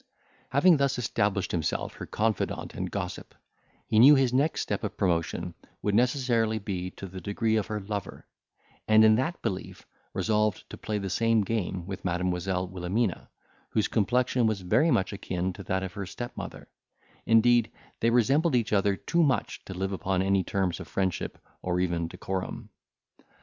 [0.49, 3.35] Having thus established himself her confidant and gossip,
[3.85, 7.79] he knew his next step of promotion would necessarily be to the degree of her
[7.79, 8.25] lover;
[8.87, 9.85] and in that belief
[10.15, 13.29] resolved to play the same game with Mademoiselle Wilhelmina,
[13.69, 16.67] whose complexion was very much akin to that of her stepmother;
[17.27, 21.79] indeed they resembled each other too much to live upon any terms of friendship or
[21.79, 22.69] even decorum.